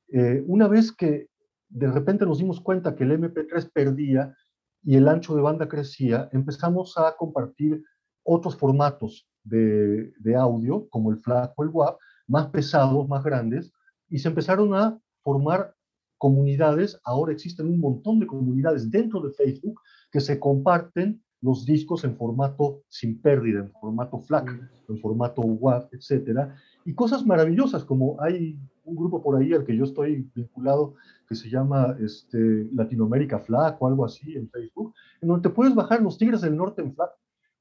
Eh, 0.09 0.43
una 0.47 0.69
vez 0.69 0.93
que 0.93 1.29
de 1.69 1.91
repente 1.91 2.25
nos 2.25 2.39
dimos 2.39 2.61
cuenta 2.61 2.95
que 2.95 3.05
el 3.05 3.13
MP3 3.13 3.71
perdía 3.73 4.35
y 4.83 4.97
el 4.97 5.09
ancho 5.09 5.35
de 5.35 5.43
banda 5.43 5.69
crecía, 5.69 6.29
empezamos 6.33 6.97
a 6.97 7.15
compartir 7.17 7.83
otros 8.23 8.57
formatos 8.57 9.29
de, 9.43 10.13
audio, 10.37 10.89
como 10.91 11.11
el 11.11 11.19
FLAC 11.19 11.53
o 11.57 11.65
el 11.65 11.71
WAV, 11.71 11.97
más 12.27 12.49
pesados, 12.49 13.09
más 13.09 13.25
grandes, 13.25 13.73
y 14.09 14.19
se 14.19 14.29
empezaron 14.29 14.75
a 14.75 14.99
formar 15.23 15.75
comunidades. 16.19 17.01
Ahora 17.05 17.33
existen 17.33 17.67
un 17.67 17.81
montón 17.81 18.19
de 18.19 18.27
comunidades 18.27 18.91
dentro 18.91 19.21
de 19.21 19.33
Facebook 19.33 19.81
que 20.11 20.21
se 20.21 20.39
comparten 20.39 21.23
los 21.41 21.65
discos 21.65 22.05
en 22.05 22.17
formato 22.17 22.83
sin 22.89 23.21
pérdida, 23.21 23.61
en 23.61 23.73
formato 23.73 24.19
FLAC, 24.21 24.51
mm. 24.53 24.93
en 24.93 24.99
formato 25.01 25.43
WAV, 25.43 25.89
etcétera, 25.93 26.57
y 26.85 26.95
cosas 26.95 27.25
maravillosas 27.25 27.85
como 27.85 28.21
hay 28.21 28.59
un 28.85 28.97
grupo 28.97 29.23
por 29.23 29.37
ahí 29.37 29.53
al 29.53 29.65
que 29.65 29.77
yo 29.77 29.85
estoy 29.85 30.29
vinculado 30.35 30.95
que 31.29 31.35
se 31.35 31.51
llama 31.51 31.97
este, 32.01 32.69
Latinoamérica 32.73 33.39
FLAC 33.39 33.81
o 33.81 33.87
algo 33.87 34.05
así 34.05 34.35
en 34.35 34.49
Facebook, 34.49 34.95
en 35.21 35.29
donde 35.29 35.49
te 35.49 35.55
puedes 35.55 35.75
bajar 35.75 36.01
los 36.01 36.17
Tigres 36.17 36.41
del 36.41 36.57
Norte 36.57 36.83
en 36.83 36.95
FLAC 36.95 37.11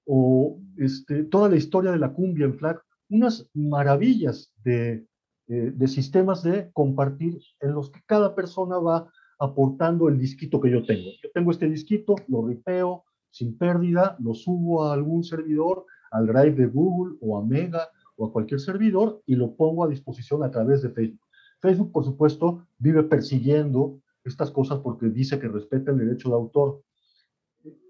o 0.05 0.57
este, 0.77 1.25
toda 1.25 1.49
la 1.49 1.57
historia 1.57 1.91
de 1.91 1.99
la 1.99 2.13
cumbia 2.13 2.45
en 2.45 2.57
FLAC, 2.57 2.81
unas 3.09 3.49
maravillas 3.53 4.53
de, 4.63 5.05
eh, 5.47 5.71
de 5.75 5.87
sistemas 5.87 6.43
de 6.43 6.71
compartir 6.71 7.39
en 7.59 7.73
los 7.73 7.91
que 7.91 7.99
cada 8.05 8.33
persona 8.33 8.77
va 8.77 9.11
aportando 9.39 10.07
el 10.07 10.17
disquito 10.17 10.59
que 10.61 10.71
yo 10.71 10.85
tengo. 10.85 11.09
Yo 11.21 11.29
tengo 11.33 11.51
este 11.51 11.69
disquito, 11.69 12.15
lo 12.27 12.47
ripeo 12.47 13.03
sin 13.31 13.57
pérdida, 13.57 14.15
lo 14.19 14.33
subo 14.33 14.83
a 14.83 14.93
algún 14.93 15.23
servidor, 15.23 15.85
al 16.11 16.27
Drive 16.27 16.55
de 16.55 16.67
Google 16.67 17.17
o 17.21 17.37
a 17.37 17.45
Mega 17.45 17.89
o 18.15 18.27
a 18.27 18.31
cualquier 18.31 18.59
servidor 18.59 19.21
y 19.25 19.35
lo 19.35 19.55
pongo 19.55 19.83
a 19.83 19.87
disposición 19.87 20.43
a 20.43 20.51
través 20.51 20.81
de 20.81 20.89
Facebook. 20.89 21.27
Facebook, 21.59 21.91
por 21.91 22.05
supuesto, 22.05 22.67
vive 22.77 23.03
persiguiendo 23.03 23.99
estas 24.23 24.51
cosas 24.51 24.79
porque 24.79 25.09
dice 25.09 25.39
que 25.39 25.47
respeta 25.47 25.91
el 25.91 25.97
derecho 25.97 26.29
de 26.29 26.35
autor. 26.35 26.83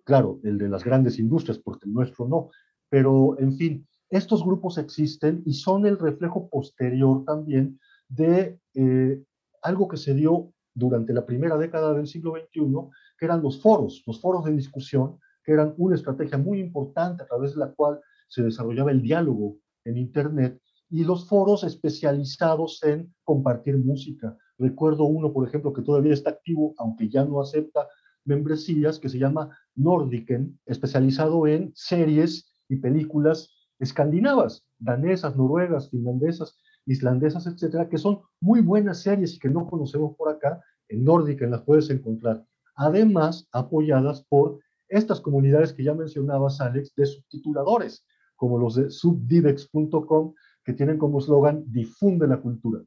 Claro, 0.04 0.40
el 0.44 0.58
de 0.58 0.70
las 0.70 0.84
grandes 0.84 1.20
industrias, 1.20 1.60
porque 1.60 1.86
el 1.86 1.94
nuestro 1.94 2.28
no. 2.28 2.50
Pero, 2.90 3.38
en 3.40 3.54
fin, 3.54 3.88
estos 4.10 4.44
grupos 4.44 4.78
existen 4.78 5.44
y 5.46 5.54
son 5.54 5.86
el 5.86 5.98
reflejo 5.98 6.50
posterior 6.50 7.26
también 7.26 7.80
de 8.08 8.60
eh, 8.74 9.22
algo 9.62 9.88
que 9.88 9.98
se 9.98 10.14
dio 10.14 10.54
durante 10.74 11.12
la 11.12 11.26
primera 11.26 11.58
década 11.58 11.94
del 11.94 12.08
siglo 12.08 12.34
XXI, 12.34 12.90
que 13.18 13.26
eran 13.26 13.42
los 13.42 13.62
foros, 13.62 14.04
los 14.06 14.22
foros 14.22 14.46
de 14.46 14.52
discusión, 14.54 15.20
que 15.48 15.54
eran 15.54 15.74
una 15.78 15.96
estrategia 15.96 16.38
muy 16.38 16.60
importante 16.60 17.24
a 17.24 17.26
través 17.26 17.54
de 17.54 17.62
la 17.62 17.72
cual 17.72 18.02
se 18.28 18.44
desarrollaba 18.44 18.92
el 18.92 19.02
diálogo 19.02 19.56
en 19.86 19.98
Internet 19.98 20.60
y 20.90 21.06
los 21.06 21.26
foros 21.26 21.64
especializados 21.64 22.84
en 22.84 23.14
compartir 23.24 23.78
música. 23.78 24.38
Recuerdo 24.58 25.06
uno, 25.06 25.32
por 25.32 25.48
ejemplo, 25.48 25.72
que 25.72 25.84
todavía 25.84 26.14
está 26.14 26.32
activo, 26.32 26.76
aunque 26.78 27.08
ya 27.08 27.24
no 27.24 27.40
acepta 27.40 27.88
membresías, 28.26 29.00
que 29.00 29.08
se 29.08 29.20
llama 29.20 29.58
Nordiken, 29.76 30.60
especializado 30.66 31.48
en 31.48 31.72
series 31.76 32.52
y 32.68 32.76
películas 32.76 33.50
escandinavas, 33.80 34.66
danesas, 34.80 35.38
noruegas, 35.38 35.90
finlandesas, 35.90 36.58
islandesas, 36.86 37.48
etcétera, 37.48 37.88
que 37.88 37.98
son 37.98 38.20
muy 38.42 38.60
buenas 38.60 39.02
series 39.02 39.36
y 39.36 39.40
que 39.40 39.50
no 39.50 39.66
conocemos 39.66 40.14
por 40.18 40.28
acá. 40.28 40.62
En 40.90 41.06
Nordiken 41.06 41.52
las 41.52 41.62
puedes 41.62 41.90
encontrar. 41.90 42.46
Además, 42.76 43.48
apoyadas 43.54 44.26
por 44.28 44.60
estas 44.90 45.22
comunidades 45.22 45.74
que 45.74 45.84
ya 45.84 45.94
mencionabas, 45.94 46.62
Alex, 46.62 46.94
de 46.96 47.06
subtituladores, 47.06 48.06
como 48.36 48.58
los 48.58 48.76
de 48.76 48.90
subdivex.com, 48.90 50.34
que 50.64 50.74
tienen 50.74 50.98
como 50.98 51.20
eslogan 51.20 51.64
difunde 51.68 52.28
la 52.28 52.38
cultura. 52.38 52.82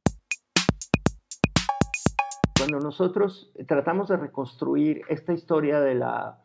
Cuando 2.57 2.79
nosotros 2.79 3.53
tratamos 3.67 4.09
de 4.09 4.17
reconstruir 4.17 5.03
esta 5.09 5.33
historia 5.33 5.81
de 5.81 5.95
la, 5.95 6.43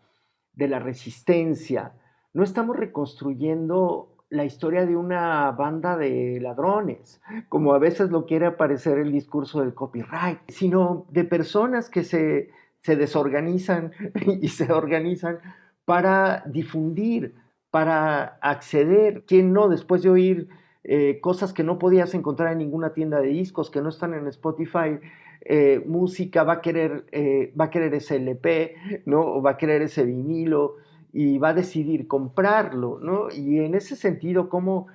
de 0.54 0.68
la 0.68 0.80
resistencia, 0.80 1.94
no 2.34 2.44
estamos 2.44 2.78
reconstruyendo 2.78 4.16
la 4.30 4.46
historia 4.46 4.86
de 4.86 4.96
una 4.96 5.52
banda 5.52 5.98
de 5.98 6.40
ladrones, 6.42 7.22
como 7.48 7.74
a 7.74 7.80
veces 7.80 8.10
lo 8.12 8.26
quiere 8.26 8.46
aparecer 8.46 8.98
el 8.98 9.12
discurso 9.12 9.60
del 9.60 9.74
copyright, 9.74 10.40
sino 10.48 11.06
de 11.10 11.26
personas 11.26 11.90
que 11.90 12.04
se, 12.04 12.50
se 12.86 12.96
desorganizan 12.96 13.92
y 14.42 14.50
se 14.50 14.72
organizan 14.72 15.40
para 15.86 16.44
difundir 16.46 17.34
para 17.72 18.38
acceder, 18.42 19.24
¿quién 19.26 19.52
no? 19.52 19.68
Después 19.68 20.04
de 20.04 20.10
oír 20.10 20.48
eh, 20.84 21.20
cosas 21.20 21.52
que 21.52 21.64
no 21.64 21.80
podías 21.80 22.14
encontrar 22.14 22.54
en 22.54 22.60
ninguna 22.60 22.94
tienda 22.94 23.20
de 23.20 23.28
discos, 23.30 23.72
que 23.72 23.82
no 23.82 23.90
están 23.90 24.14
en 24.14 24.28
Spotify, 24.28 25.00
eh, 25.42 25.84
música, 25.86 26.44
va 26.44 26.54
a, 26.54 26.62
querer, 26.62 27.06
eh, 27.12 27.52
va 27.60 27.66
a 27.66 27.70
querer 27.72 27.96
ese 27.96 28.18
LP, 28.18 28.76
¿no? 29.06 29.22
O 29.22 29.42
va 29.42 29.52
a 29.52 29.58
querer 29.58 29.82
ese 29.82 30.06
vinilo 30.06 30.76
y 31.12 31.40
va 31.40 31.50
a 31.50 31.54
decidir 31.54 32.08
comprarlo, 32.08 33.00
¿no? 33.02 33.30
Y 33.32 33.60
en 33.60 33.74
ese 33.74 33.96
sentido, 33.96 34.48
como 34.48 34.88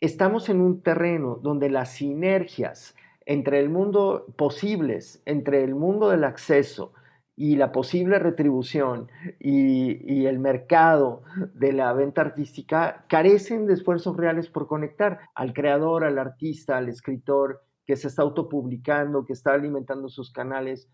estamos 0.00 0.50
en 0.50 0.60
un 0.60 0.82
terreno 0.82 1.40
donde 1.42 1.70
las 1.70 1.92
sinergias 1.92 2.94
entre 3.24 3.58
el 3.58 3.70
mundo 3.70 4.26
posibles, 4.36 5.22
entre 5.24 5.64
el 5.64 5.74
mundo 5.74 6.10
del 6.10 6.24
acceso, 6.24 6.92
y 7.34 7.56
la 7.56 7.72
posible 7.72 8.18
retribución 8.18 9.10
y, 9.40 10.26
el 10.26 10.38
mercado 10.38 11.22
de 11.54 11.72
la 11.72 11.92
venta 11.92 12.20
artística 12.20 13.04
carecen 13.08 13.66
de 13.66 13.74
esfuerzos 13.74 14.16
reales 14.16 14.48
por 14.48 14.66
conectar 14.66 15.20
al 15.34 15.52
creador, 15.52 16.04
al 16.04 16.18
artista, 16.18 16.76
al 16.76 16.88
escritor 16.88 17.62
que 17.84 17.96
se 17.96 18.08
está 18.08 18.22
autopublicando, 18.22 19.24
que 19.24 19.32
está 19.32 19.52
alimentando 19.52 20.08
sus 20.08 20.30
canales. 20.30 20.88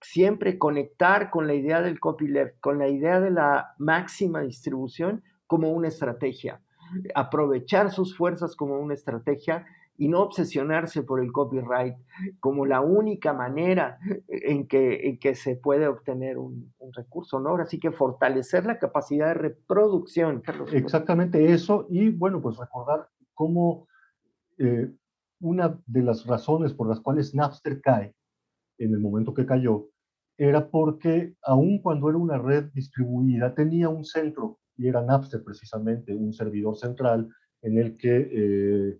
Siempre 0.00 0.58
conectar 0.58 1.30
con 1.30 1.46
la 1.46 1.54
idea 1.54 1.80
del 1.82 2.00
copyleft, 2.00 2.58
con 2.60 2.78
la 2.78 2.88
idea 2.88 3.20
de 3.20 3.30
la 3.30 3.74
máxima 3.78 4.40
distribución 4.40 5.22
como 5.46 5.70
una 5.70 5.88
estrategia. 5.88 6.60
Aprovechar 7.14 7.90
sus 7.90 8.16
fuerzas 8.16 8.56
como 8.56 8.78
una 8.78 8.94
estrategia 8.94 9.66
y 9.96 10.08
no 10.08 10.22
obsesionarse 10.22 11.02
por 11.02 11.22
el 11.22 11.30
copyright 11.30 11.96
como 12.40 12.66
la 12.66 12.80
única 12.80 13.32
manera 13.32 13.98
en 14.28 14.66
que, 14.66 15.08
en 15.08 15.18
que 15.18 15.34
se 15.34 15.56
puede 15.56 15.86
obtener 15.86 16.38
un, 16.38 16.72
recurso, 16.92 17.40
¿no? 17.40 17.56
Así 17.56 17.80
que 17.80 17.90
fortalecer 17.90 18.66
la 18.66 18.78
capacidad 18.78 19.28
de 19.28 19.34
reproducción. 19.34 20.42
Exactamente 20.72 21.52
eso, 21.52 21.86
y 21.90 22.10
bueno, 22.10 22.40
pues 22.42 22.56
recordar 22.56 23.08
cómo 23.32 23.88
eh, 24.58 24.92
una 25.40 25.78
de 25.86 26.02
las 26.02 26.26
razones 26.26 26.72
por 26.72 26.88
las 26.88 27.00
cuales 27.00 27.34
Napster 27.34 27.80
cae 27.80 28.14
en 28.78 28.92
el 28.92 29.00
momento 29.00 29.34
que 29.34 29.46
cayó 29.46 29.88
era 30.36 30.68
porque 30.68 31.34
aun 31.42 31.80
cuando 31.80 32.08
era 32.08 32.18
una 32.18 32.38
red 32.38 32.64
distribuida 32.72 33.54
tenía 33.54 33.88
un 33.88 34.04
centro 34.04 34.58
y 34.76 34.88
era 34.88 35.02
Napster 35.02 35.42
precisamente, 35.44 36.14
un 36.14 36.32
servidor 36.32 36.76
central 36.76 37.28
en 37.62 37.78
el 37.78 37.96
que, 37.96 38.28
eh, 38.32 38.98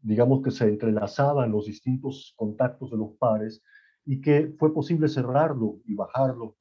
digamos 0.00 0.42
que 0.42 0.50
se 0.50 0.68
entrelazaban 0.68 1.52
los 1.52 1.66
distintos 1.66 2.34
contactos 2.36 2.90
de 2.90 2.96
los 2.96 3.12
pares 3.18 3.62
y 4.04 4.20
que 4.20 4.54
fue 4.58 4.72
posible 4.72 5.08
cerrarlo 5.08 5.80
y 5.84 5.94
bajarlo. 5.94 6.56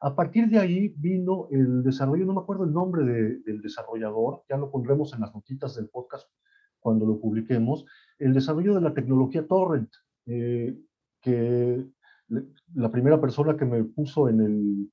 A 0.00 0.14
partir 0.14 0.48
de 0.48 0.58
ahí 0.58 0.88
vino 0.96 1.46
el 1.50 1.82
desarrollo, 1.82 2.26
no 2.26 2.34
me 2.34 2.40
acuerdo 2.40 2.64
el 2.64 2.72
nombre 2.72 3.04
del 3.04 3.62
desarrollador, 3.62 4.42
ya 4.48 4.56
lo 4.56 4.70
pondremos 4.70 5.14
en 5.14 5.20
las 5.20 5.32
notitas 5.32 5.76
del 5.76 5.88
podcast 5.88 6.28
cuando 6.80 7.06
lo 7.06 7.20
publiquemos, 7.20 7.86
el 8.18 8.34
desarrollo 8.34 8.74
de 8.74 8.80
la 8.80 8.92
tecnología 8.92 9.46
torrent, 9.46 9.90
eh, 10.26 10.76
que 11.20 11.86
la 12.74 12.90
primera 12.90 13.20
persona 13.20 13.56
que 13.56 13.64
me 13.64 13.84
puso 13.84 14.28
en 14.28 14.40
el, 14.40 14.92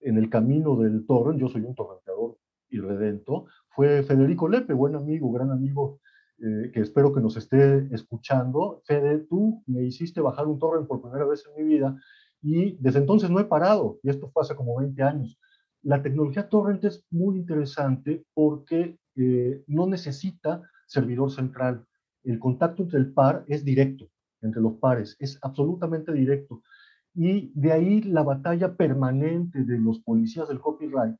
en 0.00 0.16
el 0.16 0.30
camino 0.30 0.76
del 0.76 1.04
torrent, 1.06 1.38
yo 1.38 1.48
soy 1.48 1.60
un 1.62 1.74
torrenteador 1.74 2.38
irredento, 2.70 3.44
fue 3.68 4.02
Federico 4.02 4.48
Lepe, 4.48 4.72
buen 4.72 4.94
amigo, 4.94 5.30
gran 5.30 5.50
amigo, 5.50 6.00
eh, 6.38 6.70
que 6.72 6.80
espero 6.80 7.12
que 7.14 7.20
nos 7.20 7.36
esté 7.36 7.88
escuchando. 7.94 8.82
Fede, 8.84 9.26
tú 9.28 9.62
me 9.66 9.84
hiciste 9.84 10.20
bajar 10.20 10.46
un 10.46 10.58
torrent 10.58 10.86
por 10.86 11.00
primera 11.00 11.24
vez 11.24 11.44
en 11.46 11.64
mi 11.64 11.74
vida 11.74 11.96
y 12.42 12.76
desde 12.78 12.98
entonces 13.00 13.30
no 13.30 13.40
he 13.40 13.44
parado, 13.44 13.98
y 14.02 14.10
esto 14.10 14.30
fue 14.30 14.42
hace 14.42 14.54
como 14.54 14.76
20 14.78 15.02
años. 15.02 15.38
La 15.82 16.02
tecnología 16.02 16.48
torrent 16.48 16.84
es 16.84 17.04
muy 17.10 17.38
interesante 17.38 18.24
porque 18.34 18.98
eh, 19.16 19.64
no 19.66 19.86
necesita 19.86 20.62
servidor 20.86 21.30
central. 21.30 21.84
El 22.22 22.38
contacto 22.38 22.82
entre 22.82 22.98
el 22.98 23.12
par 23.12 23.44
es 23.48 23.64
directo, 23.64 24.06
entre 24.42 24.60
los 24.60 24.74
pares, 24.74 25.16
es 25.18 25.38
absolutamente 25.42 26.12
directo. 26.12 26.62
Y 27.14 27.50
de 27.54 27.72
ahí 27.72 28.02
la 28.02 28.22
batalla 28.22 28.76
permanente 28.76 29.64
de 29.64 29.78
los 29.78 30.00
policías 30.00 30.48
del 30.48 30.60
copyright 30.60 31.16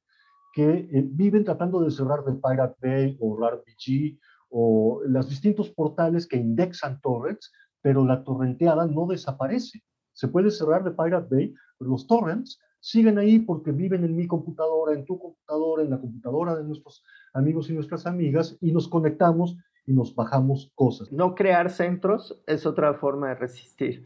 que 0.53 0.89
eh, 0.93 1.05
viven 1.07 1.45
tratando 1.45 1.81
de 1.81 1.91
cerrar 1.91 2.25
de 2.25 2.35
Pirate 2.35 2.77
Bay 2.81 3.17
o 3.21 3.39
RARPG 3.39 4.19
o 4.59 5.03
los 5.05 5.29
distintos 5.29 5.69
portales 5.69 6.27
que 6.27 6.39
indexan 6.39 6.99
torrents, 7.03 7.53
pero 7.83 8.07
la 8.07 8.25
torrenteada 8.25 8.87
no 8.87 9.07
desaparece. 9.07 9.83
Se 10.15 10.29
puede 10.29 10.51
cerrar 10.51 10.83
de 10.83 10.93
Pirate 10.93 11.29
Bay, 11.31 11.55
pero 11.77 11.91
los 11.91 12.07
torrents 12.07 12.59
siguen 12.81 13.19
ahí 13.19 13.39
porque 13.39 13.71
viven 13.71 14.03
en 14.05 14.17
mi 14.17 14.27
computadora, 14.27 14.95
en 14.95 15.05
tu 15.05 15.19
computadora, 15.19 15.83
en 15.83 15.91
la 15.91 16.01
computadora 16.01 16.57
de 16.57 16.65
nuestros 16.65 17.05
amigos 17.35 17.69
y 17.69 17.75
nuestras 17.75 18.07
amigas 18.07 18.57
y 18.63 18.73
nos 18.73 18.89
conectamos 18.89 19.59
y 19.85 19.93
nos 19.93 20.15
bajamos 20.15 20.73
cosas. 20.75 21.13
No 21.13 21.35
crear 21.35 21.69
centros 21.69 22.43
es 22.47 22.65
otra 22.65 22.95
forma 22.95 23.29
de 23.29 23.35
resistir. 23.35 24.05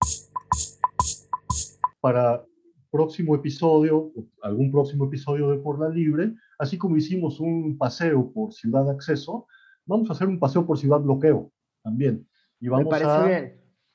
Para 2.00 2.44
próximo 2.90 3.36
episodio, 3.36 4.10
algún 4.42 4.72
próximo 4.72 5.04
episodio 5.04 5.50
de 5.50 5.58
Por 5.58 5.78
la 5.78 5.90
Libre, 5.90 6.34
así 6.58 6.76
como 6.76 6.96
hicimos 6.96 7.38
un 7.38 7.78
paseo 7.78 8.32
por 8.32 8.52
Ciudad 8.52 8.90
Acceso, 8.90 9.46
vamos 9.90 10.08
a 10.08 10.12
hacer 10.12 10.28
un 10.28 10.38
paseo 10.38 10.64
por 10.64 10.78
Ciudad 10.78 11.00
Bloqueo 11.00 11.50
también. 11.82 12.26
Y 12.60 12.68
vamos 12.68 12.94
a 13.02 13.26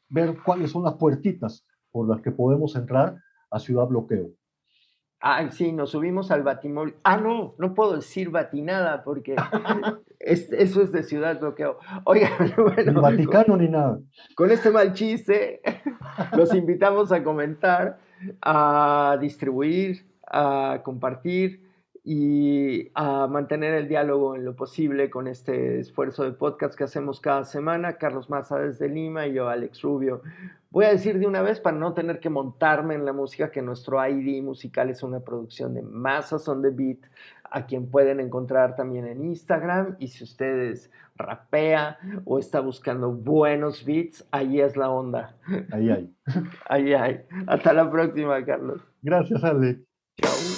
ver 0.09 0.37
cuáles 0.43 0.71
son 0.71 0.83
las 0.83 0.95
puertitas 0.95 1.65
por 1.91 2.07
las 2.07 2.21
que 2.21 2.31
podemos 2.31 2.75
entrar 2.75 3.17
a 3.49 3.59
Ciudad 3.59 3.87
Bloqueo. 3.87 4.29
Ay, 5.19 5.49
sí, 5.51 5.71
nos 5.71 5.91
subimos 5.91 6.29
al 6.29 6.43
batimóvil. 6.43 6.95
Ah, 7.03 7.17
no, 7.17 7.55
no 7.57 7.73
puedo 7.73 7.95
decir 7.95 8.29
batinada 8.29 9.03
porque 9.03 9.35
eso 10.19 10.81
es 10.81 10.91
de 10.91 11.03
Ciudad 11.03 11.39
Bloqueo. 11.39 11.79
Oiga, 12.03 12.29
bueno. 12.57 12.91
Ni 12.91 13.01
Vaticano 13.01 13.57
ni 13.57 13.69
nada. 13.69 13.99
Con 14.35 14.51
este 14.51 14.69
mal 14.69 14.93
chiste, 14.93 15.61
los 16.37 16.53
invitamos 16.53 17.11
a 17.11 17.23
comentar, 17.23 17.99
a 18.41 19.17
distribuir, 19.19 20.05
a 20.27 20.81
compartir 20.83 21.64
y 22.07 22.91
a 22.93 23.25
mantener 23.25 23.74
el 23.74 23.88
diálogo 23.88 24.35
en 24.35 24.45
lo 24.45 24.55
posible 24.55 25.09
con 25.09 25.27
este 25.27 25.79
esfuerzo 25.79 26.24
de 26.24 26.33
podcast 26.33 26.75
que 26.75 26.83
hacemos 26.83 27.19
cada 27.19 27.45
semana. 27.45 27.97
Carlos 27.97 28.29
Maza 28.29 28.59
desde 28.59 28.88
Lima 28.88 29.25
y 29.25 29.33
yo, 29.33 29.50
Alex 29.50 29.81
Rubio. 29.81 30.21
Voy 30.69 30.85
a 30.85 30.89
decir 30.89 31.17
de 31.17 31.25
una 31.25 31.41
vez 31.41 31.59
para 31.59 31.75
no 31.75 31.95
tener 31.95 32.19
que 32.19 32.29
montarme 32.29 32.93
en 32.93 33.05
la 33.05 33.13
música 33.13 33.50
que 33.50 33.63
nuestro 33.63 34.07
ID 34.07 34.44
musical 34.44 34.91
es 34.91 35.01
una 35.01 35.22
producción 35.22 35.74
de 35.74 35.81
Masas 35.81 36.48
on 36.48 36.61
the 36.61 36.70
Beat, 36.70 37.00
a 37.50 37.65
quien 37.65 37.89
pueden 37.89 38.20
encontrar 38.20 38.75
también 38.75 39.07
en 39.07 39.25
Instagram. 39.25 39.96
Y 39.98 40.09
si 40.09 40.24
ustedes 40.25 40.91
rapea 41.15 41.98
o 42.24 42.37
está 42.37 42.59
buscando 42.59 43.11
buenos 43.11 43.83
beats, 43.83 44.27
ahí 44.29 44.61
es 44.61 44.77
la 44.77 44.91
onda. 44.91 45.35
Ahí 45.72 45.89
hay. 45.89 46.13
Ahí 46.70 46.94
hay. 46.94 47.22
Hasta 47.48 47.74
la 47.74 47.89
próxima, 47.89 48.46
Carlos. 48.46 48.81
Gracias, 49.01 49.44
Alex. 49.44 49.79
Chao. 50.22 50.54